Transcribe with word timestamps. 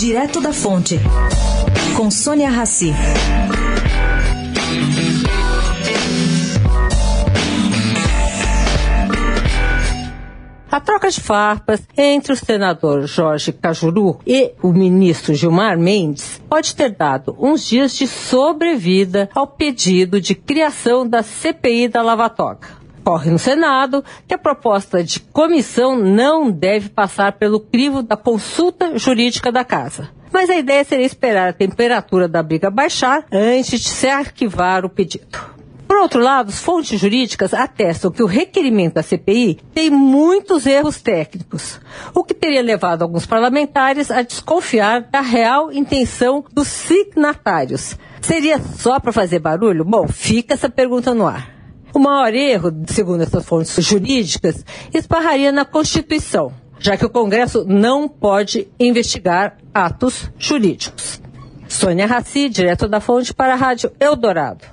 Direto 0.00 0.40
da 0.40 0.50
Fonte, 0.50 0.98
com 1.94 2.10
Sônia 2.10 2.48
Rassi. 2.48 2.90
A 10.72 10.80
troca 10.80 11.10
de 11.10 11.20
farpas 11.20 11.82
entre 11.98 12.32
o 12.32 12.36
senador 12.36 13.06
Jorge 13.06 13.52
Cajuru 13.52 14.18
e 14.26 14.54
o 14.62 14.72
ministro 14.72 15.34
Gilmar 15.34 15.78
Mendes 15.78 16.40
pode 16.48 16.74
ter 16.74 16.96
dado 16.96 17.36
uns 17.38 17.68
dias 17.68 17.94
de 17.94 18.06
sobrevida 18.06 19.28
ao 19.34 19.46
pedido 19.46 20.18
de 20.18 20.34
criação 20.34 21.06
da 21.06 21.22
CPI 21.22 21.88
da 21.88 22.00
Lava 22.00 22.30
Toga. 22.30 22.79
Corre 23.04 23.30
no 23.30 23.38
Senado 23.38 24.04
que 24.26 24.34
a 24.34 24.38
proposta 24.38 25.02
de 25.02 25.20
comissão 25.20 25.96
não 25.96 26.50
deve 26.50 26.88
passar 26.88 27.32
pelo 27.32 27.60
crivo 27.60 28.02
da 28.02 28.16
consulta 28.16 28.98
jurídica 28.98 29.50
da 29.50 29.64
Casa. 29.64 30.10
Mas 30.32 30.48
a 30.48 30.56
ideia 30.56 30.84
seria 30.84 31.06
esperar 31.06 31.48
a 31.48 31.52
temperatura 31.52 32.28
da 32.28 32.42
briga 32.42 32.70
baixar 32.70 33.24
antes 33.32 33.80
de 33.80 33.88
se 33.88 34.08
arquivar 34.08 34.84
o 34.84 34.88
pedido. 34.88 35.60
Por 35.90 35.98
outro 35.98 36.20
lado, 36.20 36.52
fontes 36.52 37.00
jurídicas 37.00 37.52
atestam 37.52 38.12
que 38.12 38.22
o 38.22 38.26
requerimento 38.26 38.94
da 38.94 39.02
CPI 39.02 39.58
tem 39.74 39.90
muitos 39.90 40.64
erros 40.64 41.02
técnicos, 41.02 41.80
o 42.14 42.22
que 42.22 42.32
teria 42.32 42.62
levado 42.62 43.02
alguns 43.02 43.26
parlamentares 43.26 44.08
a 44.08 44.22
desconfiar 44.22 45.00
da 45.10 45.20
real 45.20 45.72
intenção 45.72 46.44
dos 46.52 46.68
signatários. 46.68 47.98
Seria 48.20 48.60
só 48.60 49.00
para 49.00 49.12
fazer 49.12 49.40
barulho? 49.40 49.84
Bom, 49.84 50.06
fica 50.06 50.54
essa 50.54 50.70
pergunta 50.70 51.12
no 51.12 51.26
ar. 51.26 51.59
O 51.92 51.98
maior 51.98 52.32
erro, 52.34 52.72
segundo 52.86 53.22
essas 53.22 53.44
fontes 53.44 53.84
jurídicas, 53.84 54.64
esbarraria 54.94 55.50
na 55.50 55.64
Constituição, 55.64 56.52
já 56.78 56.96
que 56.96 57.04
o 57.04 57.10
Congresso 57.10 57.64
não 57.66 58.08
pode 58.08 58.68
investigar 58.78 59.56
atos 59.74 60.30
jurídicos. 60.38 61.20
Sônia 61.68 62.06
Raci, 62.06 62.48
direto 62.48 62.88
da 62.88 63.00
fonte 63.00 63.34
para 63.34 63.54
a 63.54 63.56
Rádio 63.56 63.92
Eldorado. 64.00 64.64